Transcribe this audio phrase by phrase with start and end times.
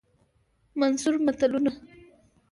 [0.75, 1.71] منثور متلونه